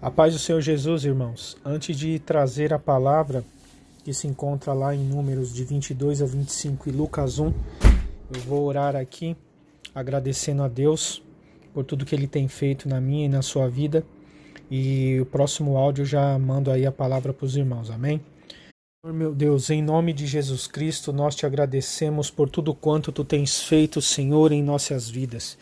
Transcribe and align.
A 0.00 0.12
paz 0.12 0.32
do 0.32 0.38
Senhor 0.38 0.60
Jesus, 0.60 1.04
irmãos. 1.04 1.56
Antes 1.64 1.96
de 1.96 2.20
trazer 2.20 2.72
a 2.72 2.78
palavra 2.78 3.44
que 4.04 4.14
se 4.14 4.28
encontra 4.28 4.72
lá 4.72 4.94
em 4.94 5.02
Números 5.02 5.52
de 5.52 5.64
22 5.64 6.22
a 6.22 6.24
25 6.24 6.88
e 6.88 6.92
Lucas 6.92 7.40
1, 7.40 7.52
eu 8.32 8.40
vou 8.46 8.64
orar 8.64 8.94
aqui 8.94 9.36
agradecendo 9.92 10.62
a 10.62 10.68
Deus 10.68 11.20
por 11.74 11.84
tudo 11.84 12.04
que 12.04 12.14
ele 12.14 12.28
tem 12.28 12.46
feito 12.46 12.88
na 12.88 13.00
minha 13.00 13.26
e 13.26 13.28
na 13.28 13.42
sua 13.42 13.68
vida. 13.68 14.04
E 14.70 15.18
o 15.20 15.26
próximo 15.26 15.76
áudio 15.76 16.02
eu 16.02 16.06
já 16.06 16.38
mando 16.38 16.70
aí 16.70 16.86
a 16.86 16.92
palavra 16.92 17.32
para 17.32 17.44
os 17.44 17.56
irmãos. 17.56 17.90
Amém? 17.90 18.20
Meu 19.04 19.34
Deus, 19.34 19.68
em 19.68 19.82
nome 19.82 20.12
de 20.12 20.28
Jesus 20.28 20.68
Cristo, 20.68 21.12
nós 21.12 21.34
te 21.34 21.44
agradecemos 21.44 22.30
por 22.30 22.48
tudo 22.48 22.72
quanto 22.72 23.10
tu 23.10 23.24
tens 23.24 23.62
feito, 23.62 24.00
Senhor, 24.00 24.52
em 24.52 24.62
nossas 24.62 25.10
vidas. 25.10 25.58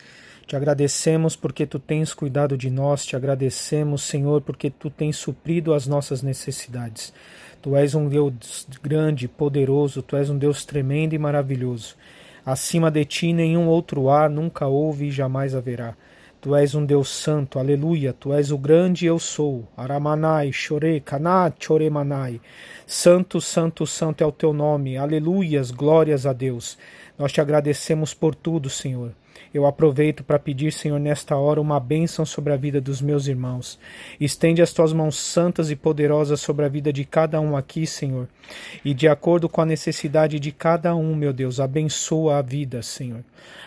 Te 0.47 0.55
agradecemos 0.55 1.35
porque 1.35 1.67
tu 1.67 1.77
tens 1.77 2.13
cuidado 2.13 2.57
de 2.57 2.69
nós, 2.69 3.05
te 3.05 3.17
agradecemos, 3.17 4.01
Senhor, 4.03 4.39
porque 4.39 4.69
tu 4.69 4.89
tens 4.89 5.17
suprido 5.17 5.73
as 5.73 5.85
nossas 5.87 6.23
necessidades. 6.23 7.13
Tu 7.61 7.75
és 7.75 7.93
um 7.93 8.07
Deus 8.07 8.65
grande, 8.81 9.27
poderoso, 9.27 10.01
tu 10.01 10.15
és 10.15 10.29
um 10.29 10.37
Deus 10.37 10.63
tremendo 10.63 11.13
e 11.13 11.19
maravilhoso. 11.19 11.97
Acima 12.45 12.89
de 12.89 13.03
ti 13.03 13.33
nenhum 13.33 13.67
outro 13.67 14.09
há, 14.09 14.29
nunca 14.29 14.67
houve 14.67 15.07
e 15.07 15.11
jamais 15.11 15.53
haverá. 15.53 15.97
Tu 16.39 16.55
és 16.55 16.73
um 16.75 16.85
Deus 16.85 17.09
santo, 17.09 17.59
aleluia, 17.59 18.13
tu 18.13 18.31
és 18.31 18.49
o 18.49 18.57
grande 18.57 19.05
eu 19.05 19.19
sou. 19.19 19.67
Aramanai, 19.75 20.53
chore, 20.53 21.01
kanat, 21.01 21.57
choremanai. 21.59 22.39
Santo, 22.85 23.41
santo, 23.41 23.85
santo 23.85 24.23
é 24.23 24.25
o 24.25 24.31
teu 24.31 24.53
nome, 24.53 24.95
aleluias, 24.95 25.71
glórias 25.71 26.25
a 26.25 26.31
Deus. 26.31 26.77
Nós 27.17 27.31
te 27.31 27.41
agradecemos 27.41 28.13
por 28.13 28.35
tudo, 28.35 28.69
Senhor. 28.69 29.13
Eu 29.53 29.65
aproveito 29.65 30.23
para 30.23 30.37
pedir, 30.37 30.71
Senhor, 30.71 30.99
nesta 30.99 31.35
hora 31.35 31.61
uma 31.61 31.79
bênção 31.79 32.25
sobre 32.25 32.53
a 32.53 32.57
vida 32.57 32.79
dos 32.79 33.01
meus 33.01 33.27
irmãos. 33.27 33.79
Estende 34.19 34.61
as 34.61 34.73
tuas 34.73 34.93
mãos 34.93 35.17
santas 35.17 35.71
e 35.71 35.75
poderosas 35.75 36.39
sobre 36.41 36.65
a 36.65 36.69
vida 36.69 36.91
de 36.91 37.05
cada 37.05 37.39
um 37.39 37.55
aqui, 37.55 37.87
Senhor. 37.87 38.27
E 38.83 38.93
de 38.93 39.07
acordo 39.07 39.49
com 39.49 39.61
a 39.61 39.65
necessidade 39.65 40.39
de 40.39 40.51
cada 40.51 40.95
um, 40.95 41.15
meu 41.15 41.33
Deus, 41.33 41.59
abençoa 41.59 42.37
a 42.37 42.41
vida, 42.41 42.81
Senhor. 42.81 43.23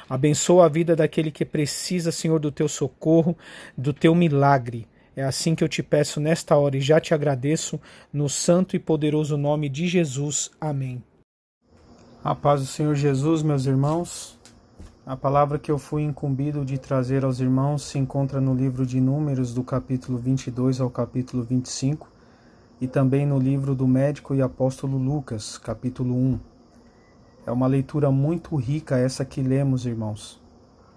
Abençoa 0.09 0.67
a 0.67 0.69
vida 0.69 0.95
daquele 0.95 1.31
que 1.31 1.45
precisa, 1.45 2.13
Senhor, 2.13 2.39
do 2.39 2.53
teu 2.53 2.69
socorro, 2.69 3.37
do 3.77 3.93
teu 3.93 4.15
milagre. 4.15 4.87
É 5.17 5.25
assim 5.25 5.55
que 5.55 5.65
eu 5.65 5.69
te 5.69 5.83
peço 5.83 6.21
nesta 6.21 6.57
hora 6.57 6.77
e 6.77 6.81
já 6.81 7.01
te 7.01 7.15
agradeço, 7.15 7.81
no 8.13 8.29
santo 8.29 8.77
e 8.77 8.79
poderoso 8.79 9.37
nome 9.37 9.69
de 9.69 9.89
Jesus. 9.89 10.51
Amém. 10.61 11.03
A 12.23 12.35
paz 12.35 12.61
do 12.61 12.67
Senhor 12.67 12.95
Jesus, 12.95 13.43
meus 13.43 13.65
irmãos. 13.65 14.39
A 15.07 15.17
palavra 15.17 15.59
que 15.59 15.71
eu 15.73 15.79
fui 15.79 16.03
incumbido 16.03 16.67
de 16.67 16.77
trazer 16.77 17.25
aos 17.25 17.41
irmãos 17.41 17.83
se 17.83 17.99
encontra 17.99 18.43
no 18.43 18.55
livro 18.55 18.85
de 18.85 19.01
Números, 19.01 19.55
do 19.55 19.65
capítulo 19.65 20.19
22 20.19 20.83
ao 20.83 20.91
capítulo 20.91 21.43
25, 21.43 22.07
e 22.79 22.87
também 22.87 23.25
no 23.25 23.39
livro 23.39 23.75
do 23.75 23.89
médico 23.89 24.35
e 24.35 24.43
apóstolo 24.43 24.99
Lucas, 24.99 25.57
capítulo 25.57 26.15
1. 26.15 26.39
É 27.47 27.51
uma 27.51 27.67
leitura 27.67 28.11
muito 28.11 28.55
rica 28.55 28.99
essa 28.99 29.25
que 29.25 29.41
lemos, 29.41 29.87
irmãos, 29.87 30.39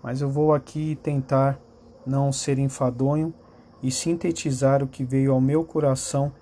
mas 0.04 0.20
eu 0.20 0.30
vou 0.30 0.54
aqui 0.54 1.00
tentar 1.02 1.58
não 2.06 2.34
ser 2.34 2.60
enfadonho 2.60 3.34
e 3.82 3.90
sintetizar 3.90 4.84
o 4.84 4.88
que 4.88 5.06
veio 5.06 5.32
ao 5.32 5.40
meu 5.40 5.64
coração 5.64 6.34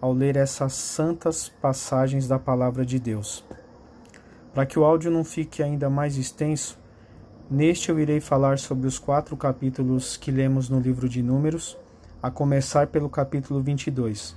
ao 0.00 0.12
ler 0.12 0.36
essas 0.36 0.74
santas 0.74 1.48
passagens 1.60 2.28
da 2.28 2.38
palavra 2.38 2.86
de 2.86 3.00
Deus. 3.00 3.44
Para 4.58 4.66
que 4.66 4.76
o 4.76 4.84
áudio 4.84 5.08
não 5.08 5.22
fique 5.22 5.62
ainda 5.62 5.88
mais 5.88 6.16
extenso, 6.16 6.76
Neste 7.48 7.90
eu 7.90 8.00
irei 8.00 8.18
falar 8.18 8.58
sobre 8.58 8.88
os 8.88 8.98
quatro 8.98 9.36
capítulos 9.36 10.16
que 10.16 10.32
lemos 10.32 10.68
no 10.68 10.80
livro 10.80 11.08
de 11.08 11.22
Números, 11.22 11.78
a 12.20 12.28
começar 12.28 12.88
pelo 12.88 13.08
capítulo 13.08 13.62
22. 13.62 14.36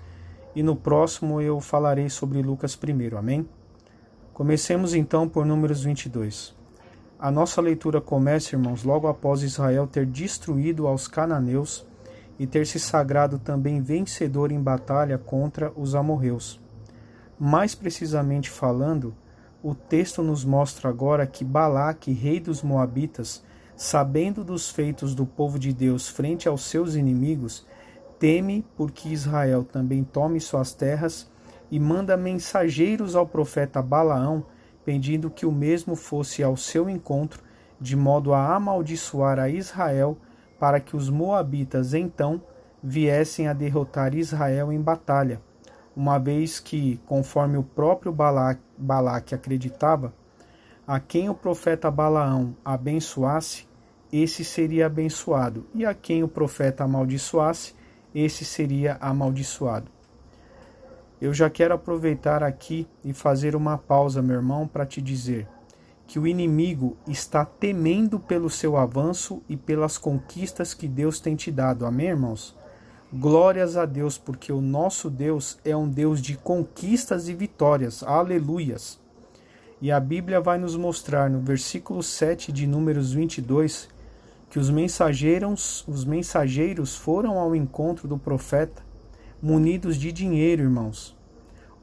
E 0.55 0.61
no 0.61 0.75
próximo 0.75 1.41
eu 1.41 1.59
falarei 1.59 2.07
sobre 2.07 2.39
Lucas 2.39 2.75
primeiro. 2.75 3.17
Amém? 3.17 3.49
Comecemos 4.31 4.93
então 4.93 5.27
por 5.27 5.43
Números 5.43 5.83
22. 5.83 6.53
A 7.17 7.31
nossa 7.31 7.59
leitura 7.59 7.99
começa, 7.99 8.55
irmãos, 8.55 8.83
logo 8.83 9.07
após 9.07 9.41
Israel 9.41 9.87
ter 9.87 10.05
destruído 10.05 10.85
aos 10.85 11.07
cananeus 11.07 11.83
e 12.37 12.45
ter 12.45 12.67
se 12.67 12.79
sagrado 12.79 13.39
também 13.39 13.81
vencedor 13.81 14.51
em 14.51 14.61
batalha 14.61 15.17
contra 15.17 15.73
os 15.75 15.95
amorreus. 15.95 16.61
Mais 17.39 17.73
precisamente 17.73 18.51
falando, 18.51 19.15
o 19.63 19.75
texto 19.75 20.23
nos 20.23 20.43
mostra 20.43 20.89
agora 20.89 21.27
que 21.27 21.43
Balaque, 21.43 22.11
rei 22.11 22.39
dos 22.39 22.63
Moabitas, 22.63 23.43
sabendo 23.75 24.43
dos 24.43 24.69
feitos 24.69 25.13
do 25.13 25.25
povo 25.25 25.59
de 25.59 25.71
Deus 25.71 26.07
frente 26.07 26.47
aos 26.47 26.63
seus 26.63 26.95
inimigos, 26.95 27.65
teme 28.17 28.65
porque 28.75 29.09
Israel 29.09 29.63
também 29.63 30.03
tome 30.03 30.39
suas 30.39 30.73
terras 30.73 31.29
e 31.69 31.79
manda 31.79 32.17
mensageiros 32.17 33.15
ao 33.15 33.27
profeta 33.27 33.81
Balaão, 33.81 34.43
pedindo 34.83 35.29
que 35.29 35.45
o 35.45 35.51
mesmo 35.51 35.95
fosse 35.95 36.41
ao 36.41 36.57
seu 36.57 36.89
encontro, 36.89 37.43
de 37.79 37.95
modo 37.95 38.33
a 38.33 38.55
amaldiçoar 38.55 39.39
a 39.39 39.47
Israel, 39.47 40.17
para 40.59 40.79
que 40.79 40.95
os 40.95 41.09
Moabitas 41.09 41.93
então 41.93 42.41
viessem 42.81 43.47
a 43.47 43.53
derrotar 43.53 44.15
Israel 44.15 44.71
em 44.71 44.81
batalha 44.81 45.39
uma 45.95 46.17
vez 46.17 46.59
que, 46.59 46.99
conforme 47.05 47.57
o 47.57 47.63
próprio 47.63 48.11
Balaque 48.77 49.35
acreditava, 49.35 50.13
a 50.87 50.99
quem 50.99 51.29
o 51.29 51.35
profeta 51.35 51.91
Balaão 51.91 52.55
abençoasse, 52.63 53.67
esse 54.11 54.43
seria 54.43 54.87
abençoado, 54.87 55.65
e 55.73 55.85
a 55.85 55.93
quem 55.93 56.23
o 56.23 56.27
profeta 56.27 56.83
amaldiçoasse, 56.83 57.73
esse 58.13 58.43
seria 58.43 58.97
amaldiçoado. 58.99 59.89
Eu 61.21 61.33
já 61.33 61.49
quero 61.49 61.73
aproveitar 61.75 62.43
aqui 62.43 62.87
e 63.05 63.13
fazer 63.13 63.55
uma 63.55 63.77
pausa, 63.77 64.21
meu 64.21 64.37
irmão, 64.37 64.67
para 64.67 64.85
te 64.85 65.01
dizer 65.01 65.47
que 66.07 66.19
o 66.19 66.27
inimigo 66.27 66.97
está 67.07 67.45
temendo 67.45 68.19
pelo 68.19 68.49
seu 68.49 68.75
avanço 68.75 69.41
e 69.47 69.55
pelas 69.55 69.97
conquistas 69.97 70.73
que 70.73 70.87
Deus 70.87 71.21
tem 71.21 71.35
te 71.35 71.51
dado. 71.51 71.85
Amém, 71.85 72.07
irmãos? 72.07 72.57
Glórias 73.13 73.75
a 73.75 73.85
Deus, 73.85 74.17
porque 74.17 74.53
o 74.53 74.61
nosso 74.61 75.09
Deus 75.09 75.59
é 75.65 75.75
um 75.75 75.89
Deus 75.89 76.21
de 76.21 76.37
conquistas 76.37 77.27
e 77.27 77.33
vitórias. 77.33 78.03
Aleluias. 78.03 78.97
E 79.81 79.91
a 79.91 79.99
Bíblia 79.99 80.39
vai 80.39 80.57
nos 80.57 80.77
mostrar 80.77 81.29
no 81.29 81.41
versículo 81.41 82.01
7 82.01 82.53
de 82.53 82.65
Números 82.65 83.11
22 83.11 83.89
que 84.49 84.57
os 84.57 84.69
mensageiros, 84.69 85.85
os 85.89 86.05
mensageiros 86.05 86.95
foram 86.95 87.37
ao 87.37 87.53
encontro 87.53 88.07
do 88.07 88.17
profeta 88.17 88.81
munidos 89.41 89.97
de 89.97 90.09
dinheiro, 90.13 90.61
irmãos. 90.61 91.17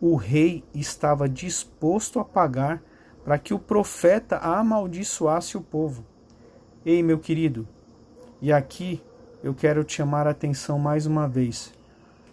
O 0.01 0.17
rei 0.17 0.65
estava 0.75 1.29
disposto 1.29 2.19
a 2.19 2.25
pagar 2.25 2.83
para 3.23 3.39
que 3.39 3.53
o 3.53 3.59
profeta 3.59 4.39
amaldiçoasse 4.39 5.59
o 5.59 5.61
povo. 5.61 6.07
Ei, 6.87 7.03
meu 7.03 7.19
querido, 7.19 7.69
e 8.41 8.51
aqui 8.51 9.03
eu 9.43 9.55
quero 9.55 9.85
te 9.85 9.95
chamar 9.95 10.27
a 10.27 10.31
atenção 10.31 10.79
mais 10.79 11.07
uma 11.07 11.29
vez. 11.29 11.73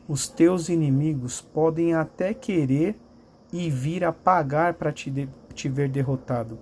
Os 0.07 0.27
teus 0.27 0.69
inimigos 0.69 1.41
podem 1.41 1.93
até 1.93 2.33
querer 2.33 2.95
e 3.51 3.69
vir 3.69 4.03
a 4.03 4.11
pagar 4.11 4.73
para 4.73 4.91
te, 4.91 5.29
te 5.53 5.69
ver 5.69 5.89
derrotado, 5.89 6.59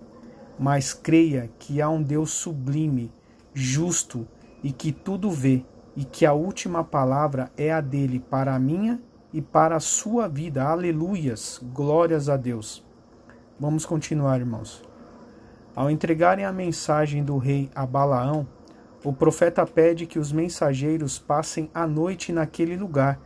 mas 0.60 0.94
creia 0.94 1.50
que 1.60 1.82
há 1.82 1.90
um 1.90 2.02
Deus 2.02 2.32
sublime, 2.32 3.12
justo 3.54 4.28
e 4.64 4.72
que 4.72 4.92
tudo 4.92 5.30
vê, 5.32 5.64
e 5.96 6.04
que 6.04 6.26
a 6.26 6.34
última 6.34 6.84
palavra 6.84 7.52
é 7.58 7.72
a 7.72 7.82
dele 7.82 8.20
para 8.20 8.56
a 8.56 8.60
minha 8.60 9.00
e 9.32 9.42
para 9.42 9.76
a 9.76 9.80
sua 9.80 10.28
vida. 10.28 10.64
Aleluias! 10.64 11.60
Glórias 11.74 12.30
a 12.30 12.38
Deus. 12.38 12.84
Vamos 13.60 13.86
continuar, 13.86 14.40
irmãos. 14.40 14.82
Ao 15.76 15.90
entregarem 15.90 16.46
a 16.46 16.52
mensagem 16.52 17.24
do 17.24 17.38
rei 17.38 17.70
a 17.74 17.86
Balaão, 17.86 18.48
o 19.04 19.12
profeta 19.12 19.66
pede 19.66 20.06
que 20.06 20.18
os 20.18 20.32
mensageiros 20.32 21.20
passem 21.20 21.70
a 21.74 21.86
noite 21.86 22.32
naquele 22.32 22.78
lugar, 22.78 23.20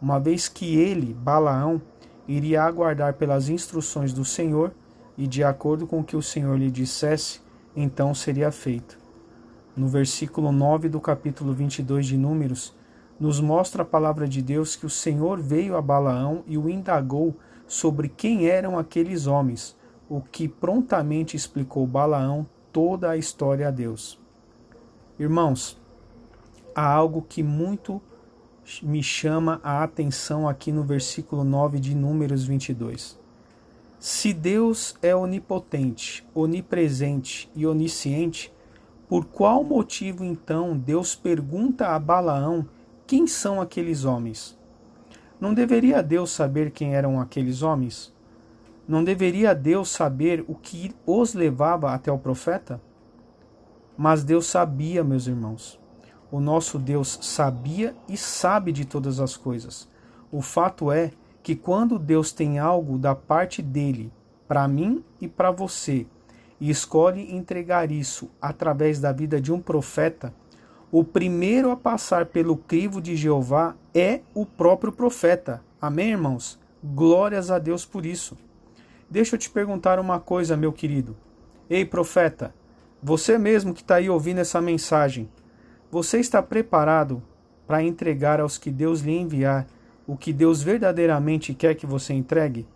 uma 0.00 0.20
vez 0.20 0.48
que 0.48 0.76
ele, 0.76 1.12
Balaão, 1.12 1.82
iria 2.28 2.62
aguardar 2.62 3.14
pelas 3.14 3.48
instruções 3.48 4.12
do 4.12 4.24
Senhor 4.24 4.72
e, 5.18 5.26
de 5.26 5.42
acordo 5.42 5.88
com 5.88 6.00
o 6.00 6.04
que 6.04 6.16
o 6.16 6.22
Senhor 6.22 6.56
lhe 6.56 6.70
dissesse, 6.70 7.40
então 7.74 8.14
seria 8.14 8.52
feito. 8.52 8.96
No 9.76 9.88
versículo 9.88 10.52
9 10.52 10.88
do 10.88 11.00
capítulo 11.00 11.52
22 11.52 12.06
de 12.06 12.16
Números, 12.16 12.76
nos 13.18 13.40
mostra 13.40 13.82
a 13.82 13.86
palavra 13.86 14.28
de 14.28 14.40
Deus 14.40 14.76
que 14.76 14.86
o 14.86 14.90
Senhor 14.90 15.40
veio 15.40 15.76
a 15.76 15.82
Balaão 15.82 16.44
e 16.46 16.56
o 16.56 16.68
indagou 16.68 17.36
sobre 17.66 18.08
quem 18.08 18.46
eram 18.46 18.78
aqueles 18.78 19.26
homens, 19.26 19.76
o 20.08 20.20
que 20.20 20.46
prontamente 20.46 21.36
explicou 21.36 21.86
Balaão 21.86 22.46
toda 22.72 23.10
a 23.10 23.16
história 23.16 23.66
a 23.66 23.70
Deus. 23.72 24.23
Irmãos, 25.16 25.80
há 26.74 26.84
algo 26.84 27.22
que 27.22 27.40
muito 27.40 28.02
me 28.82 29.00
chama 29.00 29.60
a 29.62 29.84
atenção 29.84 30.48
aqui 30.48 30.72
no 30.72 30.82
versículo 30.82 31.44
9 31.44 31.78
de 31.78 31.94
Números 31.94 32.44
22. 32.44 33.16
Se 33.96 34.32
Deus 34.32 34.96
é 35.00 35.14
onipotente, 35.14 36.26
onipresente 36.34 37.48
e 37.54 37.64
onisciente, 37.64 38.52
por 39.08 39.24
qual 39.26 39.62
motivo 39.62 40.24
então 40.24 40.76
Deus 40.76 41.14
pergunta 41.14 41.90
a 41.90 41.98
Balaão 42.00 42.68
quem 43.06 43.28
são 43.28 43.60
aqueles 43.60 44.04
homens? 44.04 44.58
Não 45.40 45.54
deveria 45.54 46.02
Deus 46.02 46.32
saber 46.32 46.72
quem 46.72 46.96
eram 46.96 47.20
aqueles 47.20 47.62
homens? 47.62 48.12
Não 48.88 49.04
deveria 49.04 49.54
Deus 49.54 49.90
saber 49.90 50.44
o 50.48 50.56
que 50.56 50.92
os 51.06 51.34
levava 51.34 51.92
até 51.92 52.10
o 52.10 52.18
profeta? 52.18 52.80
Mas 53.96 54.24
Deus 54.24 54.46
sabia, 54.46 55.04
meus 55.04 55.26
irmãos. 55.26 55.78
O 56.30 56.40
nosso 56.40 56.78
Deus 56.78 57.18
sabia 57.22 57.94
e 58.08 58.16
sabe 58.16 58.72
de 58.72 58.84
todas 58.84 59.20
as 59.20 59.36
coisas. 59.36 59.88
O 60.32 60.42
fato 60.42 60.90
é 60.90 61.12
que 61.42 61.54
quando 61.54 61.98
Deus 61.98 62.32
tem 62.32 62.58
algo 62.58 62.98
da 62.98 63.14
parte 63.14 63.62
dele 63.62 64.12
para 64.48 64.66
mim 64.66 65.04
e 65.20 65.28
para 65.28 65.50
você 65.50 66.06
e 66.60 66.70
escolhe 66.70 67.34
entregar 67.34 67.90
isso 67.92 68.30
através 68.40 68.98
da 68.98 69.12
vida 69.12 69.40
de 69.40 69.52
um 69.52 69.60
profeta, 69.60 70.34
o 70.90 71.04
primeiro 71.04 71.70
a 71.70 71.76
passar 71.76 72.26
pelo 72.26 72.56
crivo 72.56 73.00
de 73.00 73.14
Jeová 73.14 73.76
é 73.94 74.20
o 74.32 74.46
próprio 74.46 74.92
profeta. 74.92 75.62
Amém, 75.80 76.10
irmãos? 76.10 76.58
Glórias 76.82 77.50
a 77.50 77.58
Deus 77.58 77.84
por 77.84 78.06
isso. 78.06 78.36
Deixa 79.08 79.34
eu 79.34 79.38
te 79.38 79.50
perguntar 79.50 79.98
uma 79.98 80.18
coisa, 80.18 80.56
meu 80.56 80.72
querido. 80.72 81.16
Ei, 81.68 81.84
profeta, 81.84 82.54
você 83.06 83.36
mesmo 83.36 83.74
que 83.74 83.82
está 83.82 83.96
aí 83.96 84.08
ouvindo 84.08 84.38
essa 84.38 84.62
mensagem, 84.62 85.28
você 85.90 86.18
está 86.18 86.42
preparado 86.42 87.22
para 87.66 87.82
entregar 87.82 88.40
aos 88.40 88.56
que 88.56 88.70
Deus 88.70 89.00
lhe 89.02 89.14
enviar 89.14 89.66
o 90.06 90.16
que 90.16 90.32
Deus 90.32 90.62
verdadeiramente 90.62 91.52
quer 91.52 91.74
que 91.74 91.84
você 91.84 92.14
entregue? 92.14 92.66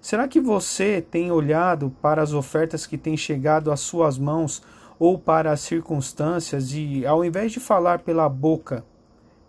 Será 0.00 0.26
que 0.26 0.40
você 0.40 1.00
tem 1.00 1.30
olhado 1.30 1.94
para 2.02 2.20
as 2.20 2.32
ofertas 2.32 2.84
que 2.84 2.98
têm 2.98 3.16
chegado 3.16 3.70
às 3.70 3.78
suas 3.78 4.18
mãos 4.18 4.60
ou 4.98 5.16
para 5.20 5.52
as 5.52 5.60
circunstâncias 5.60 6.72
e, 6.72 7.06
ao 7.06 7.24
invés 7.24 7.52
de 7.52 7.60
falar 7.60 8.00
pela 8.00 8.28
boca, 8.28 8.84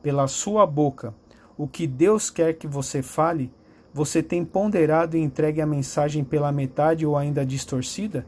pela 0.03 0.27
sua 0.27 0.67
boca, 0.67 1.15
o 1.57 1.67
que 1.67 1.87
Deus 1.87 2.29
quer 2.29 2.53
que 2.53 2.67
você 2.67 3.01
fale, 3.01 3.51
você 3.91 4.21
tem 4.21 4.45
ponderado 4.45 5.17
e 5.17 5.19
entregue 5.19 5.61
a 5.61 5.65
mensagem 5.65 6.23
pela 6.23 6.51
metade 6.51 7.07
ou 7.07 7.17
ainda 7.17 7.43
distorcida? 7.43 8.23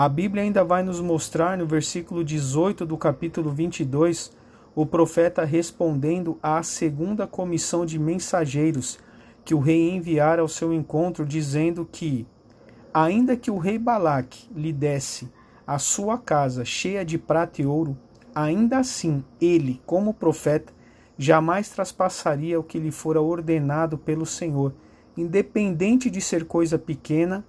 A 0.00 0.08
Bíblia 0.08 0.44
ainda 0.44 0.64
vai 0.64 0.82
nos 0.82 0.98
mostrar 0.98 1.58
no 1.58 1.66
versículo 1.66 2.24
18 2.24 2.86
do 2.86 2.96
capítulo 2.96 3.50
22 3.50 4.32
o 4.74 4.86
profeta 4.86 5.44
respondendo 5.44 6.38
à 6.42 6.62
segunda 6.62 7.26
comissão 7.26 7.84
de 7.84 7.98
mensageiros 7.98 8.98
que 9.44 9.54
o 9.54 9.58
rei 9.58 9.90
enviara 9.90 10.40
ao 10.40 10.48
seu 10.48 10.72
encontro, 10.72 11.26
dizendo 11.26 11.86
que, 11.92 12.26
ainda 12.94 13.36
que 13.36 13.50
o 13.50 13.58
rei 13.58 13.78
Balaque 13.78 14.48
lhe 14.56 14.72
desse 14.72 15.30
a 15.66 15.78
sua 15.78 16.16
casa 16.16 16.64
cheia 16.64 17.04
de 17.04 17.18
prata 17.18 17.60
e 17.60 17.66
ouro, 17.66 17.94
ainda 18.34 18.78
assim 18.78 19.22
ele, 19.38 19.82
como 19.84 20.14
profeta, 20.14 20.72
jamais 21.18 21.68
traspassaria 21.68 22.58
o 22.58 22.64
que 22.64 22.78
lhe 22.78 22.90
fora 22.90 23.20
ordenado 23.20 23.98
pelo 23.98 24.24
Senhor, 24.24 24.72
independente 25.14 26.08
de 26.08 26.22
ser 26.22 26.46
coisa 26.46 26.78
pequena 26.78 27.44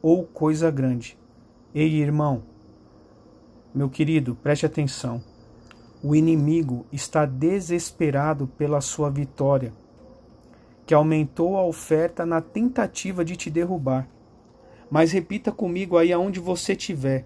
ou 0.00 0.24
coisa 0.24 0.70
grande. 0.70 1.19
Ei, 1.72 2.00
irmão, 2.00 2.42
meu 3.72 3.88
querido, 3.88 4.34
preste 4.34 4.66
atenção. 4.66 5.22
O 6.02 6.16
inimigo 6.16 6.84
está 6.90 7.24
desesperado 7.24 8.48
pela 8.48 8.80
sua 8.80 9.08
vitória, 9.08 9.72
que 10.84 10.92
aumentou 10.92 11.56
a 11.56 11.64
oferta 11.64 12.26
na 12.26 12.40
tentativa 12.40 13.24
de 13.24 13.36
te 13.36 13.48
derrubar. 13.48 14.08
Mas 14.90 15.12
repita 15.12 15.52
comigo 15.52 15.96
aí 15.96 16.12
aonde 16.12 16.40
você 16.40 16.72
estiver: 16.72 17.24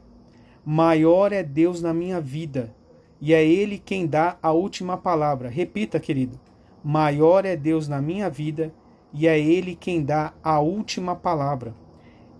maior 0.62 1.32
é 1.32 1.43
Deus 1.43 1.81
na 1.81 1.94
minha 1.94 2.20
vida, 2.20 2.70
e 3.19 3.32
é 3.32 3.43
Ele 3.43 3.79
quem 3.79 4.06
dá 4.06 4.37
a 4.43 4.52
última 4.52 4.99
palavra. 4.99 5.49
Repita, 5.49 5.99
querido: 5.99 6.38
maior 6.85 7.46
é 7.46 7.56
Deus 7.56 7.88
na 7.88 8.02
minha 8.02 8.29
vida, 8.29 8.75
e 9.11 9.26
é 9.26 9.41
Ele 9.41 9.75
quem 9.75 10.05
dá 10.05 10.35
a 10.43 10.61
última 10.61 11.17
palavra. 11.17 11.83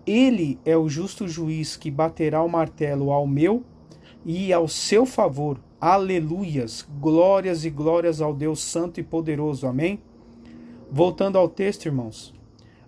Ele 0.05 0.59
é 0.63 0.77
o 0.77 0.87
justo 0.87 1.27
juiz 1.27 1.75
que 1.75 1.89
baterá 1.89 2.43
o 2.43 2.49
martelo 2.49 3.11
ao 3.11 3.25
meu 3.25 3.63
e 4.23 4.53
ao 4.53 4.67
seu 4.67 5.05
favor. 5.05 5.59
Aleluias! 5.81 6.87
Glórias 6.99 7.65
e 7.65 7.69
glórias 7.69 8.21
ao 8.21 8.33
Deus 8.33 8.61
Santo 8.61 8.99
e 8.99 9.03
Poderoso. 9.03 9.67
Amém? 9.67 9.99
Voltando 10.91 11.37
ao 11.37 11.49
texto, 11.49 11.87
irmãos. 11.87 12.33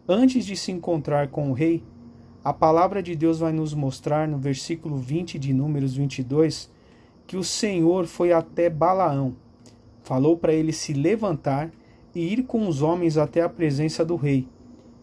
Antes 0.07 0.45
de 0.45 0.55
se 0.55 0.71
encontrar 0.71 1.29
com 1.29 1.49
o 1.49 1.53
rei, 1.53 1.83
a 2.43 2.53
palavra 2.53 3.03
de 3.03 3.15
Deus 3.15 3.39
vai 3.39 3.51
nos 3.51 3.73
mostrar 3.73 4.27
no 4.27 4.37
versículo 4.37 4.95
20 4.95 5.37
de 5.37 5.53
Números 5.53 5.95
22 5.95 6.71
que 7.27 7.35
o 7.35 7.43
Senhor 7.43 8.05
foi 8.05 8.31
até 8.31 8.69
Balaão, 8.69 9.35
falou 10.01 10.37
para 10.37 10.53
ele 10.53 10.71
se 10.71 10.93
levantar 10.93 11.69
e 12.15 12.21
ir 12.21 12.43
com 12.43 12.65
os 12.67 12.81
homens 12.81 13.17
até 13.17 13.41
a 13.41 13.49
presença 13.49 14.05
do 14.05 14.15
rei, 14.15 14.47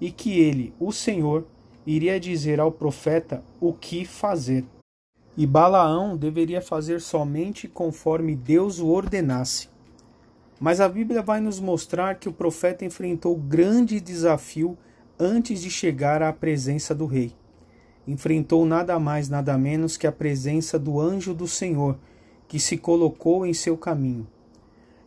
e 0.01 0.11
que 0.11 0.41
ele, 0.41 0.73
o 0.81 0.91
Senhor, 0.91 1.47
iria 1.87 2.19
dizer 2.19 2.61
ao 2.61 2.73
profeta 2.73 3.43
o 3.61 3.73
que 3.73 4.05
fazer. 4.05 4.65
E 5.37 5.47
Balaão 5.47 6.17
deveria 6.17 6.63
fazer 6.63 7.01
somente 7.01 7.67
conforme 7.67 8.37
Deus 8.37 8.79
o 8.79 8.89
ordenasse. 8.89 9.69
Mas 10.61 10.81
a 10.81 10.89
Bíblia 10.89 11.21
vai 11.21 11.41
nos 11.41 11.59
mostrar 11.59 12.15
que 12.15 12.29
o 12.29 12.33
profeta 12.33 12.85
enfrentou 12.85 13.37
grande 13.37 14.01
desafio 14.01 14.79
antes 15.19 15.61
de 15.61 15.71
chegar 15.71 16.23
à 16.23 16.33
presença 16.33 16.95
do 16.95 17.07
rei. 17.07 17.33
Enfrentou 18.07 18.65
nada 18.65 18.99
mais, 18.99 19.29
nada 19.29 19.59
menos 19.59 19.97
que 19.97 20.07
a 20.07 20.13
presença 20.13 20.79
do 20.79 21.01
anjo 21.01 21.35
do 21.35 21.49
Senhor, 21.49 21.99
que 22.47 22.61
se 22.61 22.77
colocou 22.77 23.45
em 23.45 23.53
seu 23.53 23.77
caminho. 23.77 24.27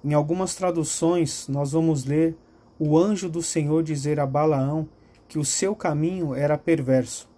Em 0.03 0.13
algumas 0.13 0.55
traduções, 0.55 1.47
nós 1.47 1.71
vamos 1.71 2.05
ler 2.05 2.35
o 2.79 2.97
anjo 2.97 3.29
do 3.29 3.41
Senhor 3.41 3.83
dizer 3.83 4.19
a 4.19 4.25
Balaão 4.25 4.87
que 5.27 5.39
o 5.39 5.45
seu 5.45 5.75
caminho 5.75 6.33
era 6.33 6.57
perverso. 6.57 7.29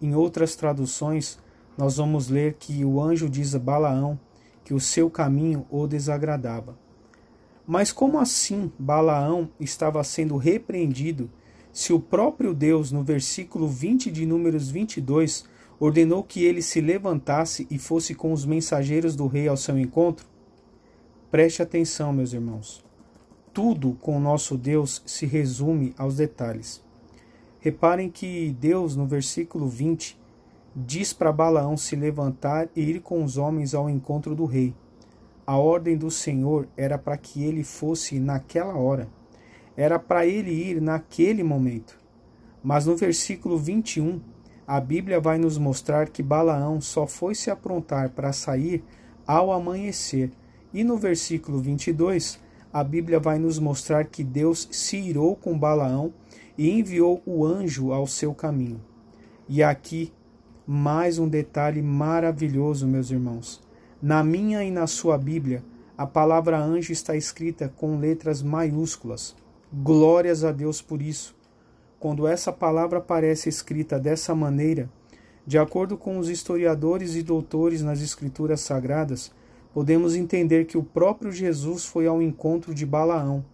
Em 0.00 0.14
outras 0.14 0.56
traduções, 0.56 1.38
nós 1.76 1.96
vamos 1.96 2.28
ler 2.28 2.54
que 2.54 2.84
o 2.84 3.00
anjo 3.00 3.28
diz 3.28 3.54
a 3.54 3.58
Balaão 3.58 4.18
que 4.64 4.72
o 4.72 4.80
seu 4.80 5.10
caminho 5.10 5.66
o 5.70 5.86
desagradava. 5.86 6.76
Mas 7.66 7.92
como 7.92 8.18
assim 8.18 8.72
Balaão 8.78 9.48
estava 9.58 10.02
sendo 10.04 10.36
repreendido 10.36 11.30
se 11.72 11.92
o 11.92 11.98
próprio 11.98 12.54
Deus, 12.54 12.92
no 12.92 13.02
versículo 13.02 13.66
20 13.66 14.08
de 14.10 14.24
Números 14.24 14.70
22, 14.70 15.44
ordenou 15.80 16.22
que 16.22 16.44
ele 16.44 16.62
se 16.62 16.80
levantasse 16.80 17.66
e 17.68 17.80
fosse 17.80 18.14
com 18.14 18.32
os 18.32 18.44
mensageiros 18.44 19.16
do 19.16 19.26
rei 19.26 19.48
ao 19.48 19.56
seu 19.56 19.76
encontro? 19.76 20.24
Preste 21.32 21.62
atenção, 21.62 22.12
meus 22.12 22.32
irmãos. 22.32 22.84
Tudo 23.52 23.98
com 24.00 24.20
nosso 24.20 24.56
Deus 24.56 25.02
se 25.04 25.26
resume 25.26 25.92
aos 25.98 26.16
detalhes. 26.16 26.83
Reparem 27.64 28.10
que 28.10 28.54
Deus, 28.60 28.94
no 28.94 29.06
versículo 29.06 29.66
20, 29.66 30.20
diz 30.76 31.14
para 31.14 31.32
Balaão 31.32 31.78
se 31.78 31.96
levantar 31.96 32.68
e 32.76 32.82
ir 32.82 33.00
com 33.00 33.24
os 33.24 33.38
homens 33.38 33.74
ao 33.74 33.88
encontro 33.88 34.34
do 34.34 34.44
rei. 34.44 34.74
A 35.46 35.56
ordem 35.56 35.96
do 35.96 36.10
Senhor 36.10 36.68
era 36.76 36.98
para 36.98 37.16
que 37.16 37.42
ele 37.42 37.64
fosse 37.64 38.20
naquela 38.20 38.76
hora. 38.76 39.08
Era 39.74 39.98
para 39.98 40.26
ele 40.26 40.50
ir 40.50 40.78
naquele 40.78 41.42
momento. 41.42 41.98
Mas 42.62 42.84
no 42.84 42.94
versículo 42.94 43.56
21, 43.56 44.20
a 44.66 44.78
Bíblia 44.78 45.18
vai 45.18 45.38
nos 45.38 45.56
mostrar 45.56 46.10
que 46.10 46.22
Balaão 46.22 46.82
só 46.82 47.06
foi 47.06 47.34
se 47.34 47.50
aprontar 47.50 48.10
para 48.10 48.34
sair 48.34 48.84
ao 49.26 49.50
amanhecer. 49.50 50.30
E 50.70 50.84
no 50.84 50.98
versículo 50.98 51.60
22, 51.60 52.38
a 52.70 52.84
Bíblia 52.84 53.18
vai 53.18 53.38
nos 53.38 53.58
mostrar 53.58 54.04
que 54.04 54.22
Deus 54.22 54.68
se 54.70 54.98
irou 54.98 55.34
com 55.34 55.58
Balaão 55.58 56.12
e 56.56 56.70
enviou 56.70 57.22
o 57.26 57.44
anjo 57.44 57.92
ao 57.92 58.06
seu 58.06 58.34
caminho. 58.34 58.80
E 59.48 59.62
aqui 59.62 60.12
mais 60.66 61.18
um 61.18 61.28
detalhe 61.28 61.82
maravilhoso, 61.82 62.86
meus 62.86 63.10
irmãos. 63.10 63.60
Na 64.00 64.24
minha 64.24 64.64
e 64.64 64.70
na 64.70 64.86
sua 64.86 65.18
Bíblia, 65.18 65.62
a 65.96 66.06
palavra 66.06 66.58
anjo 66.58 66.92
está 66.92 67.14
escrita 67.14 67.68
com 67.76 67.98
letras 67.98 68.42
maiúsculas. 68.42 69.36
Glórias 69.72 70.44
a 70.44 70.52
Deus 70.52 70.80
por 70.80 71.02
isso. 71.02 71.34
Quando 72.00 72.26
essa 72.26 72.52
palavra 72.52 72.98
aparece 72.98 73.48
escrita 73.48 73.98
dessa 73.98 74.34
maneira, 74.34 74.90
de 75.46 75.58
acordo 75.58 75.96
com 75.96 76.18
os 76.18 76.28
historiadores 76.28 77.14
e 77.14 77.22
doutores 77.22 77.82
nas 77.82 78.00
Escrituras 78.00 78.60
Sagradas, 78.60 79.30
podemos 79.72 80.14
entender 80.14 80.64
que 80.64 80.78
o 80.78 80.82
próprio 80.82 81.30
Jesus 81.30 81.84
foi 81.84 82.06
ao 82.06 82.22
encontro 82.22 82.74
de 82.74 82.86
Balaão 82.86 83.44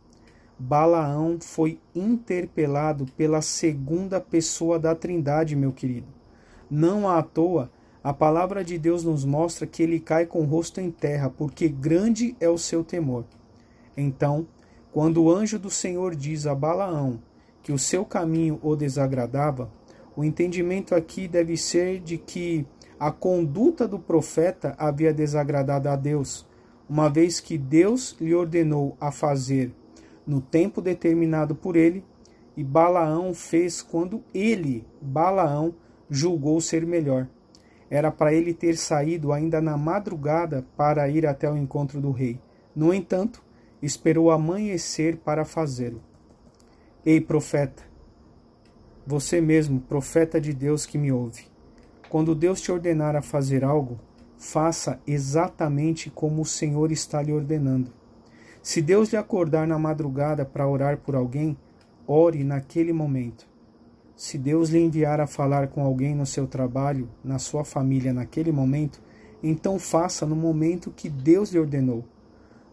Balaão 0.62 1.38
foi 1.40 1.80
interpelado 1.94 3.06
pela 3.16 3.40
segunda 3.40 4.20
pessoa 4.20 4.78
da 4.78 4.94
Trindade, 4.94 5.56
meu 5.56 5.72
querido. 5.72 6.08
Não 6.70 7.08
à 7.08 7.22
toa, 7.22 7.70
a 8.04 8.12
palavra 8.12 8.62
de 8.62 8.76
Deus 8.76 9.02
nos 9.02 9.24
mostra 9.24 9.66
que 9.66 9.82
ele 9.82 9.98
cai 9.98 10.26
com 10.26 10.42
o 10.42 10.44
rosto 10.44 10.78
em 10.78 10.90
terra, 10.90 11.30
porque 11.30 11.66
grande 11.66 12.36
é 12.38 12.46
o 12.46 12.58
seu 12.58 12.84
temor. 12.84 13.24
Então, 13.96 14.46
quando 14.92 15.22
o 15.22 15.30
anjo 15.30 15.58
do 15.58 15.70
Senhor 15.70 16.14
diz 16.14 16.46
a 16.46 16.54
Balaão 16.54 17.22
que 17.62 17.72
o 17.72 17.78
seu 17.78 18.04
caminho 18.04 18.60
o 18.62 18.76
desagradava, 18.76 19.70
o 20.14 20.22
entendimento 20.22 20.94
aqui 20.94 21.26
deve 21.26 21.56
ser 21.56 22.00
de 22.00 22.18
que 22.18 22.66
a 22.98 23.10
conduta 23.10 23.88
do 23.88 23.98
profeta 23.98 24.74
havia 24.76 25.14
desagradado 25.14 25.88
a 25.88 25.96
Deus, 25.96 26.46
uma 26.86 27.08
vez 27.08 27.40
que 27.40 27.56
Deus 27.56 28.14
lhe 28.20 28.34
ordenou 28.34 28.94
a 29.00 29.10
fazer 29.10 29.72
no 30.30 30.40
tempo 30.40 30.80
determinado 30.80 31.56
por 31.56 31.74
ele, 31.74 32.04
e 32.56 32.62
Balaão 32.62 33.34
fez 33.34 33.82
quando 33.82 34.22
ele, 34.32 34.86
Balaão, 35.02 35.74
julgou 36.08 36.60
ser 36.60 36.86
melhor. 36.86 37.26
Era 37.90 38.12
para 38.12 38.32
ele 38.32 38.54
ter 38.54 38.76
saído 38.76 39.32
ainda 39.32 39.60
na 39.60 39.76
madrugada 39.76 40.64
para 40.76 41.08
ir 41.08 41.26
até 41.26 41.50
o 41.50 41.56
encontro 41.56 42.00
do 42.00 42.12
rei. 42.12 42.40
No 42.76 42.94
entanto, 42.94 43.42
esperou 43.82 44.30
amanhecer 44.30 45.16
para 45.16 45.44
fazê-lo. 45.44 46.00
Ei, 47.04 47.20
profeta, 47.20 47.82
você 49.04 49.40
mesmo, 49.40 49.80
profeta 49.80 50.40
de 50.40 50.52
Deus 50.52 50.86
que 50.86 50.96
me 50.96 51.10
ouve, 51.10 51.46
quando 52.08 52.36
Deus 52.36 52.60
te 52.60 52.70
ordenar 52.70 53.16
a 53.16 53.22
fazer 53.22 53.64
algo, 53.64 53.98
faça 54.38 55.00
exatamente 55.04 56.08
como 56.08 56.42
o 56.42 56.46
Senhor 56.46 56.92
está 56.92 57.20
lhe 57.20 57.32
ordenando. 57.32 57.98
Se 58.62 58.82
Deus 58.82 59.10
lhe 59.10 59.16
acordar 59.16 59.66
na 59.66 59.78
madrugada 59.78 60.44
para 60.44 60.68
orar 60.68 60.98
por 60.98 61.14
alguém, 61.14 61.56
ore 62.06 62.44
naquele 62.44 62.92
momento. 62.92 63.48
Se 64.14 64.36
Deus 64.36 64.68
lhe 64.68 64.78
enviar 64.78 65.18
a 65.18 65.26
falar 65.26 65.68
com 65.68 65.82
alguém 65.82 66.14
no 66.14 66.26
seu 66.26 66.46
trabalho, 66.46 67.08
na 67.24 67.38
sua 67.38 67.64
família 67.64 68.12
naquele 68.12 68.52
momento, 68.52 69.00
então 69.42 69.78
faça 69.78 70.26
no 70.26 70.36
momento 70.36 70.90
que 70.90 71.08
Deus 71.08 71.50
lhe 71.50 71.58
ordenou. 71.58 72.04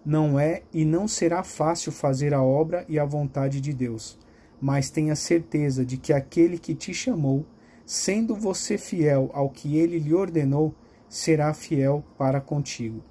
Não 0.05 0.37
é 0.37 0.63
e 0.73 0.83
não 0.83 1.07
será 1.07 1.41
fácil 1.41 1.93
fazer 1.93 2.33
a 2.33 2.43
obra 2.43 2.85
e 2.89 2.99
a 2.99 3.05
vontade 3.05 3.61
de 3.61 3.73
Deus, 3.73 4.19
mas 4.59 4.89
tenha 4.89 5.15
certeza 5.15 5.85
de 5.85 5.95
que 5.95 6.11
aquele 6.11 6.57
que 6.59 6.75
te 6.75 6.93
chamou, 6.93 7.45
sendo 7.85 8.35
você 8.35 8.77
fiel 8.77 9.29
ao 9.33 9.49
que 9.49 9.77
ele 9.77 9.99
lhe 9.99 10.13
ordenou, 10.13 10.75
será 11.07 11.53
fiel 11.53 12.03
para 12.17 12.41
contigo. 12.41 13.01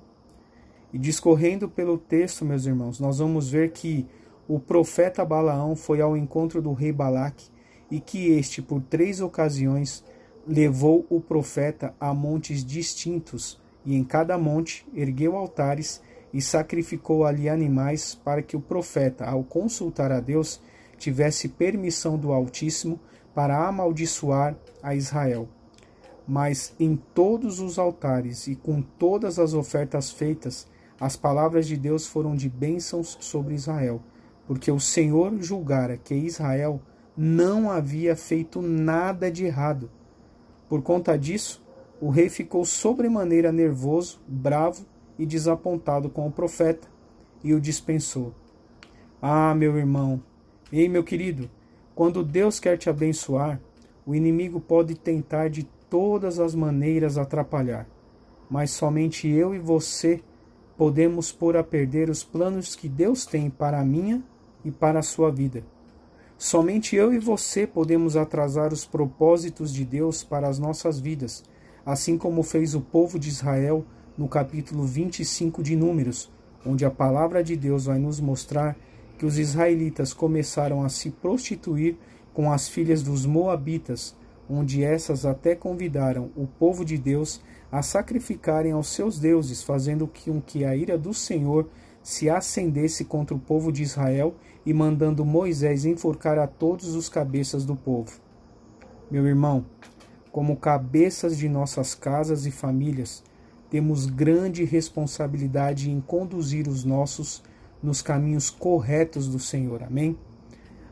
E 0.96 0.98
discorrendo 0.98 1.68
pelo 1.68 1.98
texto, 1.98 2.42
meus 2.42 2.64
irmãos, 2.64 2.98
nós 2.98 3.18
vamos 3.18 3.50
ver 3.50 3.72
que 3.72 4.06
o 4.48 4.58
profeta 4.58 5.26
Balaão 5.26 5.76
foi 5.76 6.00
ao 6.00 6.16
encontro 6.16 6.62
do 6.62 6.72
rei 6.72 6.90
Balaque 6.90 7.50
e 7.90 8.00
que 8.00 8.30
este, 8.30 8.62
por 8.62 8.80
três 8.80 9.20
ocasiões, 9.20 10.02
levou 10.46 11.04
o 11.10 11.20
profeta 11.20 11.94
a 12.00 12.14
montes 12.14 12.64
distintos 12.64 13.60
e 13.84 13.94
em 13.94 14.02
cada 14.02 14.38
monte 14.38 14.86
ergueu 14.94 15.36
altares 15.36 16.00
e 16.32 16.40
sacrificou 16.40 17.26
ali 17.26 17.46
animais 17.46 18.14
para 18.14 18.40
que 18.40 18.56
o 18.56 18.60
profeta, 18.60 19.26
ao 19.26 19.44
consultar 19.44 20.10
a 20.10 20.18
Deus, 20.18 20.62
tivesse 20.96 21.46
permissão 21.46 22.16
do 22.16 22.32
Altíssimo 22.32 22.98
para 23.34 23.68
amaldiçoar 23.68 24.56
a 24.82 24.94
Israel. 24.94 25.46
Mas 26.26 26.74
em 26.80 26.96
todos 26.96 27.60
os 27.60 27.78
altares 27.78 28.46
e 28.46 28.56
com 28.56 28.80
todas 28.80 29.38
as 29.38 29.52
ofertas 29.52 30.10
feitas, 30.10 30.66
as 31.00 31.16
palavras 31.16 31.66
de 31.66 31.76
Deus 31.76 32.06
foram 32.06 32.34
de 32.34 32.48
bênçãos 32.48 33.18
sobre 33.20 33.54
Israel, 33.54 34.00
porque 34.46 34.70
o 34.70 34.80
Senhor 34.80 35.32
julgara 35.40 35.96
que 35.96 36.14
Israel 36.14 36.80
não 37.16 37.70
havia 37.70 38.16
feito 38.16 38.62
nada 38.62 39.30
de 39.30 39.44
errado. 39.44 39.90
Por 40.68 40.82
conta 40.82 41.18
disso, 41.18 41.62
o 42.00 42.10
rei 42.10 42.28
ficou 42.28 42.64
sobremaneira 42.64 43.52
nervoso, 43.52 44.20
bravo 44.26 44.84
e 45.18 45.24
desapontado 45.24 46.10
com 46.10 46.26
o 46.26 46.32
profeta 46.32 46.88
e 47.42 47.54
o 47.54 47.60
dispensou. 47.60 48.34
Ah, 49.20 49.54
meu 49.54 49.76
irmão, 49.76 50.22
ei, 50.70 50.88
meu 50.88 51.02
querido, 51.02 51.50
quando 51.94 52.22
Deus 52.22 52.60
quer 52.60 52.76
te 52.76 52.90
abençoar, 52.90 53.60
o 54.04 54.14
inimigo 54.14 54.60
pode 54.60 54.94
tentar 54.94 55.48
de 55.48 55.64
todas 55.88 56.38
as 56.38 56.54
maneiras 56.54 57.16
atrapalhar, 57.16 57.88
mas 58.50 58.70
somente 58.70 59.28
eu 59.28 59.54
e 59.54 59.58
você 59.58 60.22
podemos 60.76 61.32
pôr 61.32 61.56
a 61.56 61.64
perder 61.64 62.10
os 62.10 62.22
planos 62.22 62.76
que 62.76 62.88
Deus 62.88 63.24
tem 63.24 63.48
para 63.48 63.80
a 63.80 63.84
minha 63.84 64.22
e 64.64 64.70
para 64.70 64.98
a 64.98 65.02
sua 65.02 65.30
vida. 65.30 65.64
Somente 66.38 66.94
eu 66.94 67.12
e 67.14 67.18
você 67.18 67.66
podemos 67.66 68.16
atrasar 68.16 68.72
os 68.72 68.84
propósitos 68.84 69.72
de 69.72 69.84
Deus 69.84 70.22
para 70.22 70.48
as 70.48 70.58
nossas 70.58 70.98
vidas, 70.98 71.42
assim 71.84 72.18
como 72.18 72.42
fez 72.42 72.74
o 72.74 72.80
povo 72.80 73.18
de 73.18 73.28
Israel 73.28 73.84
no 74.18 74.28
capítulo 74.28 74.84
25 74.84 75.62
de 75.62 75.74
Números, 75.74 76.30
onde 76.64 76.84
a 76.84 76.90
palavra 76.90 77.42
de 77.42 77.56
Deus 77.56 77.86
vai 77.86 77.98
nos 77.98 78.20
mostrar 78.20 78.76
que 79.18 79.24
os 79.24 79.38
israelitas 79.38 80.12
começaram 80.12 80.82
a 80.82 80.90
se 80.90 81.10
prostituir 81.10 81.96
com 82.34 82.52
as 82.52 82.68
filhas 82.68 83.02
dos 83.02 83.24
moabitas 83.24 84.14
onde 84.48 84.82
essas 84.82 85.26
até 85.26 85.54
convidaram 85.54 86.30
o 86.36 86.46
povo 86.46 86.84
de 86.84 86.96
Deus 86.96 87.40
a 87.76 87.82
sacrificarem 87.82 88.72
aos 88.72 88.88
seus 88.88 89.18
deuses, 89.18 89.62
fazendo 89.62 90.06
com 90.08 90.40
que 90.40 90.64
a 90.64 90.74
ira 90.74 90.96
do 90.96 91.12
Senhor 91.12 91.68
se 92.02 92.30
acendesse 92.30 93.04
contra 93.04 93.36
o 93.36 93.38
povo 93.38 93.70
de 93.70 93.82
Israel 93.82 94.34
e 94.64 94.72
mandando 94.72 95.26
Moisés 95.26 95.84
enforcar 95.84 96.38
a 96.38 96.46
todos 96.46 96.94
os 96.94 97.10
cabeças 97.10 97.66
do 97.66 97.76
povo. 97.76 98.18
Meu 99.10 99.26
irmão, 99.26 99.66
como 100.32 100.56
cabeças 100.56 101.36
de 101.36 101.50
nossas 101.50 101.94
casas 101.94 102.46
e 102.46 102.50
famílias, 102.50 103.22
temos 103.68 104.06
grande 104.06 104.64
responsabilidade 104.64 105.90
em 105.90 106.00
conduzir 106.00 106.68
os 106.68 106.82
nossos 106.82 107.42
nos 107.82 108.00
caminhos 108.00 108.48
corretos 108.48 109.28
do 109.28 109.38
Senhor. 109.38 109.82
Amém? 109.82 110.16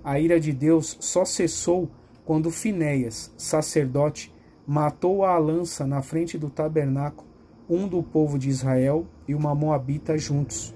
A 0.05 0.21
ira 0.21 0.38
de 0.38 0.53
Deus 0.53 0.99
só 1.00 1.25
cessou 1.25 1.88
quando 2.26 2.50
Finéias, 2.50 3.33
sacerdote, 3.38 4.34
matou 4.66 5.25
a 5.25 5.37
lança 5.37 5.87
na 5.87 6.00
frente 6.00 6.38
do 6.38 6.49
tabernáculo 6.49 7.28
um 7.68 7.88
do 7.88 8.02
povo 8.02 8.38
de 8.38 8.49
Israel 8.49 9.06
e 9.26 9.35
uma 9.35 9.54
moabita 9.54 10.16
juntos. 10.18 10.75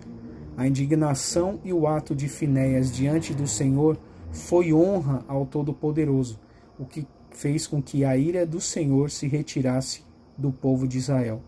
A 0.56 0.66
indignação 0.66 1.60
e 1.64 1.72
o 1.72 1.86
ato 1.86 2.14
de 2.14 2.28
Finéias 2.28 2.90
diante 2.90 3.34
do 3.34 3.46
Senhor 3.46 3.98
foi 4.32 4.72
honra 4.72 5.24
ao 5.28 5.46
Todo-Poderoso, 5.46 6.38
o 6.78 6.84
que 6.84 7.06
fez 7.30 7.66
com 7.66 7.82
que 7.82 8.04
a 8.04 8.16
ira 8.16 8.46
do 8.46 8.60
Senhor 8.60 9.10
se 9.10 9.28
retirasse 9.28 10.02
do 10.36 10.50
povo 10.50 10.88
de 10.88 10.98
Israel. 10.98 11.40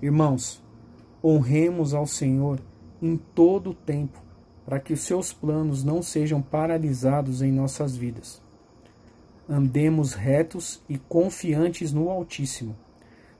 Irmãos, 0.00 0.62
honremos 1.22 1.94
ao 1.94 2.06
Senhor 2.06 2.58
em 3.00 3.16
todo 3.16 3.70
o 3.70 3.74
tempo, 3.74 4.20
para 4.64 4.80
que 4.80 4.92
os 4.92 5.00
seus 5.00 5.32
planos 5.32 5.84
não 5.84 6.02
sejam 6.02 6.40
paralisados 6.40 7.42
em 7.42 7.52
nossas 7.52 7.96
vidas 7.96 8.41
andemos 9.48 10.14
retos 10.14 10.82
e 10.88 10.98
confiantes 10.98 11.92
no 11.92 12.08
Altíssimo. 12.10 12.76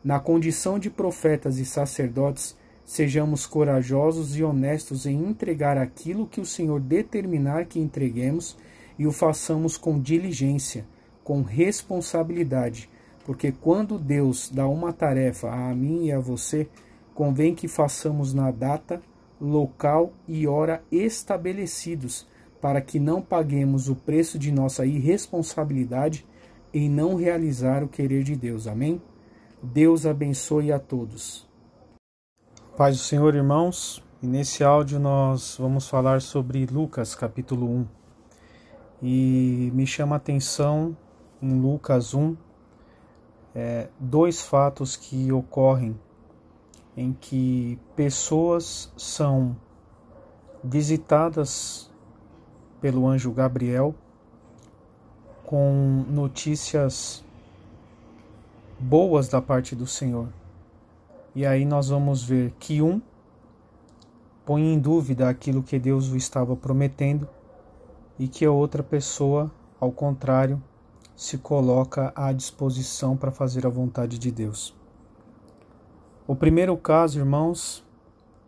Na 0.02 0.18
condição 0.18 0.78
de 0.78 0.90
profetas 0.90 1.58
e 1.58 1.64
sacerdotes, 1.64 2.56
sejamos 2.84 3.46
corajosos 3.46 4.36
e 4.36 4.42
honestos 4.42 5.06
em 5.06 5.24
entregar 5.24 5.78
aquilo 5.78 6.26
que 6.26 6.40
o 6.40 6.46
Senhor 6.46 6.80
determinar 6.80 7.66
que 7.66 7.78
entreguemos 7.78 8.56
e 8.98 9.06
o 9.06 9.12
façamos 9.12 9.76
com 9.76 10.00
diligência, 10.00 10.84
com 11.22 11.42
responsabilidade, 11.42 12.90
porque 13.24 13.52
quando 13.52 13.98
Deus 13.98 14.50
dá 14.52 14.66
uma 14.66 14.92
tarefa 14.92 15.50
a 15.50 15.74
mim 15.74 16.06
e 16.06 16.12
a 16.12 16.18
você, 16.18 16.68
convém 17.14 17.54
que 17.54 17.68
façamos 17.68 18.34
na 18.34 18.50
data, 18.50 19.00
local 19.40 20.12
e 20.26 20.46
hora 20.46 20.82
estabelecidos 20.90 22.26
para 22.62 22.80
que 22.80 23.00
não 23.00 23.20
paguemos 23.20 23.88
o 23.88 23.96
preço 23.96 24.38
de 24.38 24.52
nossa 24.52 24.86
irresponsabilidade 24.86 26.24
em 26.72 26.88
não 26.88 27.16
realizar 27.16 27.82
o 27.82 27.88
querer 27.88 28.22
de 28.22 28.36
Deus. 28.36 28.68
Amém? 28.68 29.02
Deus 29.60 30.06
abençoe 30.06 30.72
a 30.72 30.78
todos. 30.78 31.46
Paz 32.76 32.96
do 32.96 33.02
Senhor, 33.02 33.34
irmãos. 33.34 34.02
E 34.22 34.26
nesse 34.28 34.62
áudio 34.62 35.00
nós 35.00 35.56
vamos 35.58 35.88
falar 35.88 36.22
sobre 36.22 36.64
Lucas, 36.64 37.16
capítulo 37.16 37.68
1. 37.68 37.86
E 39.02 39.72
me 39.74 39.84
chama 39.84 40.14
a 40.14 40.18
atenção 40.18 40.96
em 41.42 41.60
Lucas 41.60 42.14
1 42.14 42.36
é, 43.54 43.88
dois 43.98 44.40
fatos 44.40 44.96
que 44.96 45.32
ocorrem 45.32 45.98
em 46.96 47.12
que 47.12 47.78
pessoas 47.96 48.92
são 48.96 49.56
visitadas 50.62 51.91
pelo 52.82 53.06
anjo 53.06 53.30
Gabriel 53.30 53.94
com 55.44 56.04
notícias 56.08 57.24
boas 58.78 59.28
da 59.28 59.40
parte 59.40 59.76
do 59.76 59.86
Senhor. 59.86 60.28
E 61.32 61.46
aí 61.46 61.64
nós 61.64 61.88
vamos 61.88 62.24
ver 62.24 62.52
que 62.58 62.82
um 62.82 63.00
põe 64.44 64.62
em 64.74 64.78
dúvida 64.78 65.28
aquilo 65.28 65.62
que 65.62 65.78
Deus 65.78 66.10
o 66.10 66.16
estava 66.16 66.56
prometendo 66.56 67.28
e 68.18 68.26
que 68.26 68.44
a 68.44 68.50
outra 68.50 68.82
pessoa, 68.82 69.48
ao 69.78 69.92
contrário, 69.92 70.60
se 71.14 71.38
coloca 71.38 72.12
à 72.16 72.32
disposição 72.32 73.16
para 73.16 73.30
fazer 73.30 73.64
a 73.64 73.70
vontade 73.70 74.18
de 74.18 74.32
Deus. 74.32 74.74
O 76.26 76.34
primeiro 76.34 76.76
caso, 76.76 77.20
irmãos, 77.20 77.84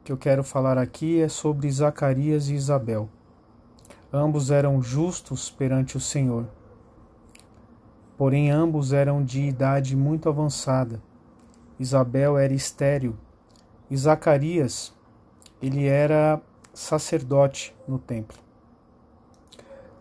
que 0.02 0.10
eu 0.10 0.16
quero 0.16 0.42
falar 0.42 0.76
aqui 0.76 1.20
é 1.20 1.28
sobre 1.28 1.70
Zacarias 1.70 2.48
e 2.48 2.54
Isabel. 2.54 3.08
Ambos 4.16 4.52
eram 4.52 4.80
justos 4.80 5.50
perante 5.50 5.96
o 5.96 6.00
Senhor. 6.00 6.46
Porém, 8.16 8.48
ambos 8.48 8.92
eram 8.92 9.24
de 9.24 9.42
idade 9.42 9.96
muito 9.96 10.28
avançada. 10.28 11.02
Isabel 11.80 12.38
era 12.38 12.54
estéril 12.54 13.16
e 13.90 13.96
Zacarias 13.96 14.94
ele 15.60 15.86
era 15.88 16.40
sacerdote 16.72 17.74
no 17.88 17.98
templo. 17.98 18.38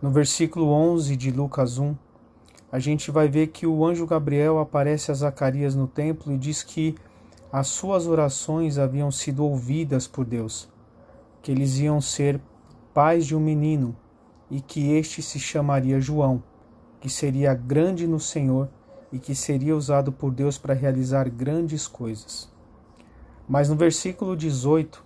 No 0.00 0.12
versículo 0.12 0.68
11 0.68 1.16
de 1.16 1.32
Lucas 1.32 1.78
1, 1.78 1.96
a 2.70 2.78
gente 2.78 3.10
vai 3.10 3.26
ver 3.26 3.48
que 3.48 3.66
o 3.66 3.84
anjo 3.84 4.06
Gabriel 4.06 4.60
aparece 4.60 5.10
a 5.10 5.14
Zacarias 5.14 5.74
no 5.74 5.88
templo 5.88 6.32
e 6.32 6.38
diz 6.38 6.62
que 6.62 6.94
as 7.50 7.66
suas 7.66 8.06
orações 8.06 8.78
haviam 8.78 9.10
sido 9.10 9.44
ouvidas 9.44 10.06
por 10.06 10.24
Deus, 10.24 10.68
que 11.42 11.50
eles 11.50 11.80
iam 11.80 12.00
ser 12.00 12.40
pais 12.92 13.26
de 13.26 13.34
um 13.34 13.40
menino 13.40 13.96
e 14.54 14.60
que 14.60 14.92
este 14.92 15.20
se 15.20 15.40
chamaria 15.40 16.00
João, 16.00 16.40
que 17.00 17.10
seria 17.10 17.52
grande 17.54 18.06
no 18.06 18.20
Senhor 18.20 18.68
e 19.10 19.18
que 19.18 19.34
seria 19.34 19.74
usado 19.74 20.12
por 20.12 20.30
Deus 20.30 20.56
para 20.56 20.72
realizar 20.72 21.28
grandes 21.28 21.88
coisas. 21.88 22.48
Mas 23.48 23.68
no 23.68 23.74
versículo 23.74 24.36
18, 24.36 25.04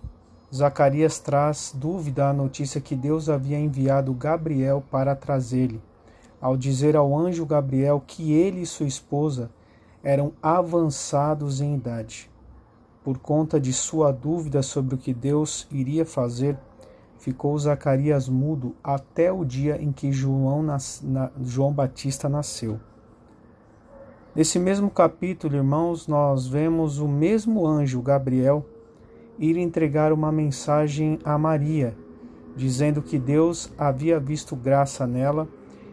Zacarias 0.53 1.17
traz 1.17 1.73
dúvida 1.75 2.29
à 2.29 2.33
notícia 2.33 2.79
que 2.79 2.95
Deus 2.95 3.27
havia 3.27 3.57
enviado 3.57 4.13
Gabriel 4.13 4.83
para 4.91 5.15
trazer-lhe, 5.15 5.81
ao 6.39 6.55
dizer 6.55 6.95
ao 6.95 7.17
anjo 7.17 7.43
Gabriel 7.43 8.03
que 8.05 8.31
ele 8.31 8.61
e 8.61 8.67
sua 8.67 8.85
esposa 8.85 9.49
eram 10.03 10.31
avançados 10.43 11.59
em 11.59 11.73
idade. 11.73 12.29
Por 13.03 13.17
conta 13.17 13.59
de 13.59 13.73
sua 13.73 14.11
dúvida 14.11 14.61
sobre 14.61 14.93
o 14.93 14.97
que 14.99 15.11
Deus 15.11 15.67
iria 15.71 16.05
fazer, 16.05 16.55
ficou 17.19 17.57
Zacarias 17.59 18.27
mudo 18.27 18.75
até 18.83 19.31
o 19.31 19.45
dia 19.45 19.79
em 19.81 19.91
que 19.91 20.11
João, 20.11 20.63
nas, 20.63 21.01
na, 21.03 21.29
João 21.43 21.71
Batista 21.71 22.27
nasceu. 22.27 22.79
Nesse 24.33 24.57
mesmo 24.57 24.89
capítulo, 24.89 25.55
irmãos, 25.55 26.07
nós 26.07 26.47
vemos 26.47 26.97
o 26.99 27.07
mesmo 27.07 27.67
anjo 27.67 28.01
Gabriel 28.01 28.65
ir 29.37 29.57
entregar 29.57 30.13
uma 30.13 30.31
mensagem 30.31 31.19
a 31.23 31.37
Maria, 31.37 31.95
dizendo 32.55 33.01
que 33.01 33.19
Deus 33.19 33.71
havia 33.77 34.19
visto 34.19 34.55
graça 34.55 35.05
nela 35.05 35.47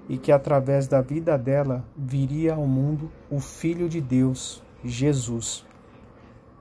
e 0.09 0.17
que 0.17 0.31
através 0.31 0.87
da 0.87 1.01
vida 1.01 1.37
dela 1.37 1.85
viria 1.97 2.55
ao 2.55 2.67
mundo 2.67 3.11
o 3.31 3.41
Filho 3.41 3.89
de 3.89 4.01
Deus, 4.01 4.63
Jesus. 4.85 5.65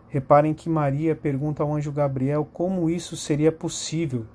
Reparem 0.10 0.54
que 0.54 0.70
Maria 0.70 1.16
pergunta 1.16 1.62
ao 1.62 1.74
anjo 1.74 1.92
Gabriel 1.92 2.48
como 2.52 2.90
isso 2.90 3.16
seria 3.16 3.52
possível, 3.52 4.26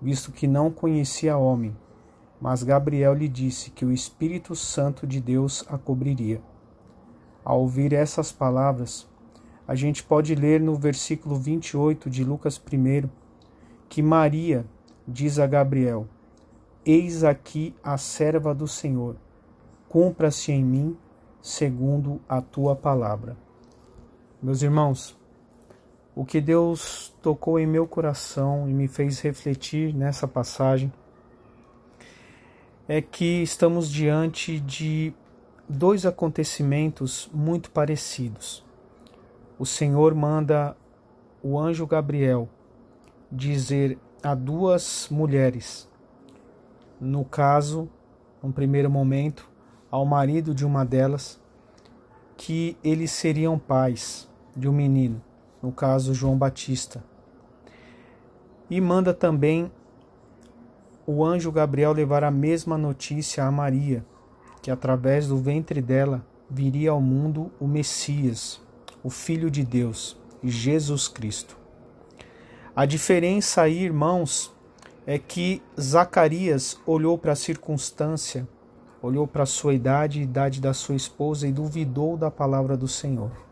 visto 0.00 0.32
que 0.32 0.46
não 0.46 0.70
conhecia 0.70 1.36
homem. 1.36 1.76
Mas 2.40 2.62
Gabriel 2.62 3.14
lhe 3.14 3.28
disse 3.28 3.70
que 3.70 3.84
o 3.84 3.92
Espírito 3.92 4.54
Santo 4.54 5.06
de 5.06 5.20
Deus 5.20 5.64
a 5.68 5.78
cobriria. 5.78 6.40
Ao 7.44 7.60
ouvir 7.60 7.92
essas 7.92 8.30
palavras, 8.30 9.08
a 9.66 9.74
gente 9.74 10.02
pode 10.02 10.34
ler 10.34 10.60
no 10.60 10.76
versículo 10.76 11.36
28 11.36 12.10
de 12.10 12.22
Lucas 12.22 12.60
1 12.60 13.08
que 13.88 14.02
Maria 14.02 14.66
diz 15.06 15.38
a 15.38 15.46
Gabriel: 15.46 16.06
Eis 16.84 17.24
aqui 17.24 17.74
a 17.82 17.96
serva 17.96 18.54
do 18.54 18.68
Senhor, 18.68 19.16
cumpra-se 19.88 20.52
em 20.52 20.64
mim 20.64 20.96
segundo 21.40 22.20
a 22.28 22.40
tua 22.40 22.74
palavra. 22.74 23.36
Meus 24.42 24.62
irmãos, 24.62 25.16
o 26.16 26.24
que 26.24 26.40
Deus 26.40 27.14
tocou 27.20 27.60
em 27.60 27.66
meu 27.66 27.86
coração 27.86 28.66
e 28.66 28.72
me 28.72 28.88
fez 28.88 29.20
refletir 29.20 29.94
nessa 29.94 30.26
passagem 30.26 30.90
é 32.88 33.02
que 33.02 33.42
estamos 33.42 33.90
diante 33.90 34.58
de 34.58 35.12
dois 35.68 36.06
acontecimentos 36.06 37.28
muito 37.34 37.70
parecidos. 37.70 38.64
O 39.58 39.66
Senhor 39.66 40.14
manda 40.14 40.74
o 41.42 41.58
anjo 41.58 41.86
Gabriel 41.86 42.48
dizer 43.30 43.98
a 44.22 44.34
duas 44.34 45.08
mulheres, 45.10 45.86
no 46.98 47.26
caso, 47.26 47.90
num 48.42 48.50
primeiro 48.50 48.88
momento, 48.88 49.50
ao 49.90 50.06
marido 50.06 50.54
de 50.54 50.64
uma 50.64 50.82
delas, 50.82 51.38
que 52.38 52.74
eles 52.82 53.10
seriam 53.10 53.58
pais 53.58 54.26
de 54.56 54.66
um 54.66 54.72
menino, 54.72 55.22
no 55.66 55.72
caso 55.72 56.14
João 56.14 56.38
Batista. 56.38 57.02
E 58.70 58.80
manda 58.80 59.12
também 59.12 59.68
o 61.04 61.24
anjo 61.24 61.50
Gabriel 61.50 61.92
levar 61.92 62.22
a 62.22 62.30
mesma 62.30 62.78
notícia 62.78 63.44
a 63.44 63.50
Maria, 63.50 64.06
que 64.62 64.70
através 64.70 65.26
do 65.26 65.36
ventre 65.36 65.82
dela 65.82 66.24
viria 66.48 66.92
ao 66.92 67.00
mundo 67.00 67.50
o 67.58 67.66
Messias, 67.66 68.60
o 69.02 69.10
Filho 69.10 69.50
de 69.50 69.64
Deus, 69.64 70.16
Jesus 70.40 71.08
Cristo. 71.08 71.58
A 72.74 72.86
diferença 72.86 73.62
aí, 73.62 73.82
irmãos, 73.82 74.54
é 75.04 75.18
que 75.18 75.60
Zacarias 75.80 76.78
olhou 76.86 77.18
para 77.18 77.32
a 77.32 77.36
circunstância, 77.36 78.46
olhou 79.02 79.26
para 79.26 79.42
a 79.42 79.46
sua 79.46 79.74
idade 79.74 80.20
e 80.20 80.22
idade 80.22 80.60
da 80.60 80.72
sua 80.72 80.94
esposa 80.94 81.48
e 81.48 81.52
duvidou 81.52 82.16
da 82.16 82.30
palavra 82.30 82.76
do 82.76 82.86
Senhor. 82.86 83.45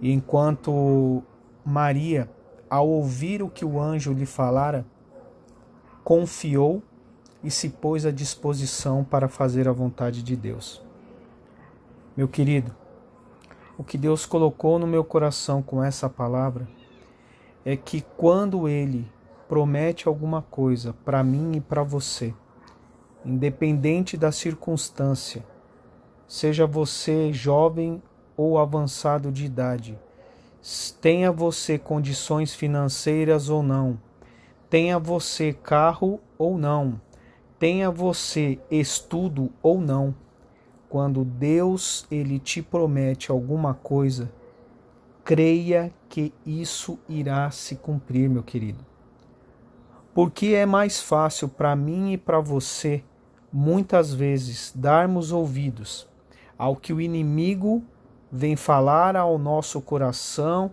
E 0.00 0.12
enquanto 0.12 1.22
Maria, 1.64 2.30
ao 2.68 2.88
ouvir 2.88 3.42
o 3.42 3.48
que 3.48 3.64
o 3.64 3.80
anjo 3.80 4.12
lhe 4.12 4.26
falara, 4.26 4.84
confiou 6.02 6.82
e 7.42 7.50
se 7.50 7.68
pôs 7.68 8.04
à 8.04 8.10
disposição 8.10 9.04
para 9.04 9.28
fazer 9.28 9.68
a 9.68 9.72
vontade 9.72 10.22
de 10.22 10.36
Deus. 10.36 10.82
Meu 12.16 12.28
querido, 12.28 12.74
o 13.76 13.82
que 13.82 13.98
Deus 13.98 14.24
colocou 14.24 14.78
no 14.78 14.86
meu 14.86 15.04
coração 15.04 15.62
com 15.62 15.82
essa 15.82 16.08
palavra 16.08 16.68
é 17.64 17.76
que 17.76 18.02
quando 18.16 18.68
Ele 18.68 19.10
promete 19.48 20.06
alguma 20.06 20.42
coisa 20.42 20.94
para 21.04 21.24
mim 21.24 21.56
e 21.56 21.60
para 21.60 21.82
você, 21.82 22.34
independente 23.24 24.16
da 24.16 24.30
circunstância, 24.30 25.44
seja 26.26 26.66
você 26.66 27.32
jovem 27.32 28.02
ou 28.36 28.58
avançado 28.58 29.30
de 29.30 29.44
idade, 29.44 29.98
tenha 31.00 31.30
você 31.30 31.78
condições 31.78 32.54
financeiras 32.54 33.48
ou 33.48 33.62
não, 33.62 33.98
tenha 34.70 34.98
você 34.98 35.52
carro 35.52 36.20
ou 36.38 36.56
não, 36.56 37.00
tenha 37.58 37.90
você 37.90 38.58
estudo 38.70 39.50
ou 39.62 39.80
não, 39.80 40.14
quando 40.88 41.24
Deus 41.24 42.06
ele 42.10 42.38
te 42.38 42.62
promete 42.62 43.30
alguma 43.30 43.74
coisa, 43.74 44.30
creia 45.24 45.92
que 46.08 46.32
isso 46.46 46.98
irá 47.08 47.50
se 47.50 47.76
cumprir, 47.76 48.28
meu 48.28 48.42
querido. 48.42 48.84
Porque 50.14 50.48
é 50.48 50.64
mais 50.64 51.02
fácil 51.02 51.48
para 51.48 51.74
mim 51.74 52.12
e 52.12 52.16
para 52.16 52.38
você, 52.38 53.02
muitas 53.52 54.14
vezes, 54.14 54.72
darmos 54.76 55.32
ouvidos 55.32 56.06
ao 56.56 56.76
que 56.76 56.92
o 56.92 57.00
inimigo 57.00 57.82
vem 58.34 58.56
falar 58.56 59.16
ao 59.16 59.38
nosso 59.38 59.80
coração, 59.80 60.72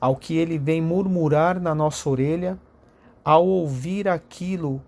ao 0.00 0.16
que 0.16 0.36
ele 0.36 0.58
vem 0.58 0.82
murmurar 0.82 1.60
na 1.60 1.74
nossa 1.74 2.10
orelha, 2.10 2.58
ao 3.24 3.46
ouvir 3.46 4.08
aquilo 4.08 4.82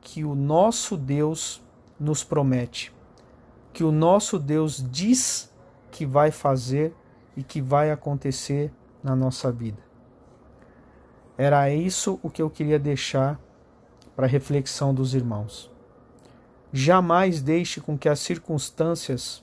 que 0.00 0.24
o 0.24 0.34
nosso 0.34 0.96
Deus 0.96 1.62
nos 1.98 2.22
promete 2.22 2.92
que 3.72 3.84
o 3.84 3.92
nosso 3.92 4.38
Deus 4.38 4.84
diz 4.90 5.50
que 5.90 6.04
vai 6.04 6.30
fazer 6.30 6.94
e 7.36 7.42
que 7.42 7.60
vai 7.60 7.90
acontecer 7.90 8.72
na 9.02 9.14
nossa 9.14 9.50
vida. 9.50 9.78
Era 11.36 11.70
isso 11.72 12.18
o 12.22 12.28
que 12.28 12.42
eu 12.42 12.50
queria 12.50 12.78
deixar 12.78 13.40
para 14.14 14.26
reflexão 14.26 14.92
dos 14.92 15.14
irmãos. 15.14 15.70
Jamais 16.72 17.40
deixe 17.40 17.80
com 17.80 17.96
que 17.96 18.08
as 18.08 18.20
circunstâncias 18.20 19.42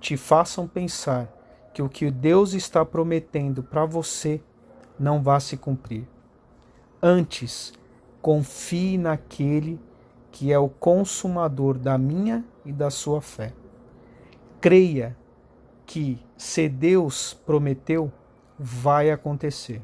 te 0.00 0.16
façam 0.16 0.66
pensar 0.66 1.28
que 1.72 1.82
o 1.82 1.88
que 1.88 2.10
Deus 2.10 2.54
está 2.54 2.84
prometendo 2.84 3.62
para 3.62 3.84
você 3.84 4.40
não 4.98 5.22
vai 5.22 5.40
se 5.40 5.56
cumprir. 5.56 6.08
Antes, 7.02 7.72
confie 8.20 8.98
naquele 8.98 9.78
que 10.32 10.52
é 10.52 10.58
o 10.58 10.68
consumador 10.68 11.78
da 11.78 11.96
minha 11.96 12.44
e 12.64 12.72
da 12.72 12.90
sua 12.90 13.20
fé 13.20 13.52
creia 14.60 15.16
que 15.86 16.20
se 16.36 16.68
Deus 16.68 17.32
prometeu, 17.32 18.12
vai 18.58 19.10
acontecer. 19.10 19.80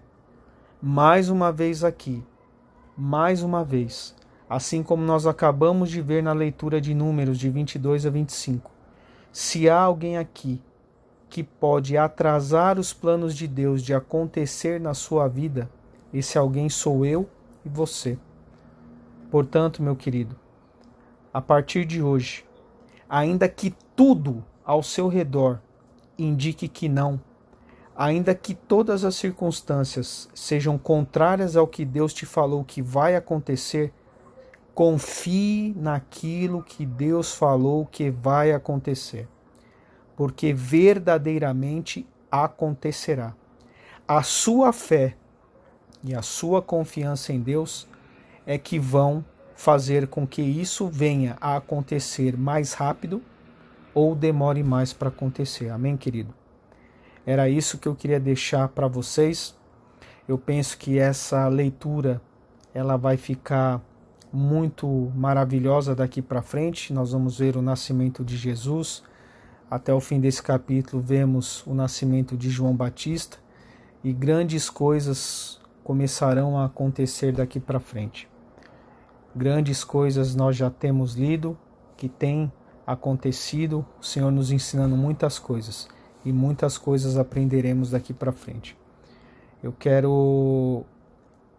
Mais 0.80 1.30
uma 1.30 1.50
vez 1.50 1.82
aqui, 1.82 2.22
mais 2.96 3.42
uma 3.42 3.64
vez, 3.64 4.14
assim 4.48 4.82
como 4.82 5.02
nós 5.02 5.26
acabamos 5.26 5.90
de 5.90 6.02
ver 6.02 6.22
na 6.22 6.32
leitura 6.32 6.80
de 6.80 6.94
Números 6.94 7.38
de 7.38 7.48
22 7.48 8.04
a 8.04 8.10
25. 8.10 8.70
Se 9.38 9.68
há 9.68 9.78
alguém 9.78 10.16
aqui 10.16 10.62
que 11.28 11.42
pode 11.42 11.94
atrasar 11.94 12.78
os 12.78 12.94
planos 12.94 13.36
de 13.36 13.46
Deus 13.46 13.82
de 13.82 13.92
acontecer 13.92 14.80
na 14.80 14.94
sua 14.94 15.28
vida, 15.28 15.70
esse 16.10 16.38
alguém 16.38 16.70
sou 16.70 17.04
eu 17.04 17.28
e 17.62 17.68
você. 17.68 18.16
Portanto, 19.30 19.82
meu 19.82 19.94
querido, 19.94 20.34
a 21.34 21.42
partir 21.42 21.84
de 21.84 22.02
hoje, 22.02 22.46
ainda 23.10 23.46
que 23.46 23.74
tudo 23.94 24.42
ao 24.64 24.82
seu 24.82 25.06
redor 25.06 25.60
indique 26.18 26.66
que 26.66 26.88
não, 26.88 27.20
ainda 27.94 28.34
que 28.34 28.54
todas 28.54 29.04
as 29.04 29.16
circunstâncias 29.16 30.30
sejam 30.34 30.78
contrárias 30.78 31.58
ao 31.58 31.66
que 31.66 31.84
Deus 31.84 32.14
te 32.14 32.24
falou 32.24 32.64
que 32.64 32.80
vai 32.80 33.14
acontecer, 33.14 33.92
confie 34.76 35.72
naquilo 35.74 36.62
que 36.62 36.84
Deus 36.84 37.34
falou 37.34 37.86
que 37.86 38.10
vai 38.10 38.52
acontecer, 38.52 39.26
porque 40.14 40.52
verdadeiramente 40.52 42.06
acontecerá. 42.30 43.34
A 44.06 44.22
sua 44.22 44.74
fé 44.74 45.16
e 46.04 46.14
a 46.14 46.20
sua 46.20 46.60
confiança 46.60 47.32
em 47.32 47.40
Deus 47.40 47.88
é 48.46 48.58
que 48.58 48.78
vão 48.78 49.24
fazer 49.54 50.08
com 50.08 50.26
que 50.26 50.42
isso 50.42 50.88
venha 50.88 51.38
a 51.40 51.56
acontecer 51.56 52.36
mais 52.36 52.74
rápido 52.74 53.22
ou 53.94 54.14
demore 54.14 54.62
mais 54.62 54.92
para 54.92 55.08
acontecer. 55.08 55.70
Amém, 55.70 55.96
querido? 55.96 56.34
Era 57.24 57.48
isso 57.48 57.78
que 57.78 57.88
eu 57.88 57.94
queria 57.94 58.20
deixar 58.20 58.68
para 58.68 58.86
vocês. 58.86 59.56
Eu 60.28 60.36
penso 60.36 60.76
que 60.76 60.98
essa 60.98 61.48
leitura 61.48 62.20
ela 62.74 62.98
vai 62.98 63.16
ficar 63.16 63.80
muito 64.36 65.10
maravilhosa 65.16 65.94
daqui 65.94 66.20
para 66.20 66.42
frente. 66.42 66.92
Nós 66.92 67.12
vamos 67.12 67.38
ver 67.38 67.56
o 67.56 67.62
nascimento 67.62 68.22
de 68.22 68.36
Jesus. 68.36 69.02
Até 69.70 69.92
o 69.94 70.00
fim 70.00 70.20
desse 70.20 70.42
capítulo 70.42 71.02
vemos 71.02 71.66
o 71.66 71.72
nascimento 71.72 72.36
de 72.36 72.50
João 72.50 72.76
Batista 72.76 73.38
e 74.04 74.12
grandes 74.12 74.68
coisas 74.68 75.58
começarão 75.82 76.58
a 76.58 76.66
acontecer 76.66 77.32
daqui 77.32 77.58
para 77.58 77.80
frente. 77.80 78.28
Grandes 79.34 79.82
coisas 79.82 80.34
nós 80.34 80.54
já 80.54 80.68
temos 80.68 81.14
lido, 81.14 81.58
que 81.96 82.08
tem 82.08 82.52
acontecido, 82.86 83.84
o 84.00 84.04
Senhor 84.04 84.30
nos 84.30 84.52
ensinando 84.52 84.96
muitas 84.96 85.38
coisas 85.38 85.88
e 86.24 86.32
muitas 86.32 86.76
coisas 86.76 87.16
aprenderemos 87.16 87.90
daqui 87.90 88.12
para 88.12 88.32
frente. 88.32 88.76
Eu 89.62 89.72
quero 89.72 90.84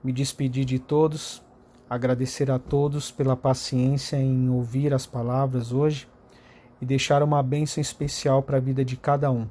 me 0.04 0.14
despedir 0.14 0.64
de 0.64 0.80
todos, 0.80 1.44
agradecer 1.90 2.52
a 2.52 2.60
todos 2.60 3.12
pela 3.12 3.36
paciência 3.36 4.18
em 4.18 4.50
ouvir 4.50 4.94
as 4.94 5.06
palavras 5.06 5.72
hoje 5.72 6.08
e 6.82 6.86
deixar 6.86 7.24
uma 7.24 7.42
bênção 7.42 7.82
especial 7.82 8.44
para 8.44 8.58
a 8.58 8.62
vida 8.62 8.84
de 8.84 8.98
cada 8.98 9.32
um. 9.32 9.48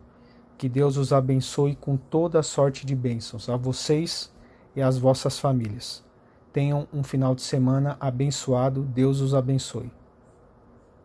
Que 0.58 0.68
Deus 0.68 0.96
os 0.96 1.12
abençoe 1.12 1.76
com 1.76 1.96
toda 1.96 2.42
sorte 2.42 2.86
de 2.86 2.94
bênçãos 2.94 3.48
a 3.48 3.56
vocês 3.56 4.32
e 4.74 4.82
às 4.82 4.98
vossas 4.98 5.38
famílias. 5.38 6.04
Tenham 6.52 6.86
um 6.92 7.02
final 7.02 7.34
de 7.34 7.42
semana 7.42 7.96
abençoado. 8.00 8.82
Deus 8.82 9.20
os 9.20 9.34
abençoe. 9.34 9.95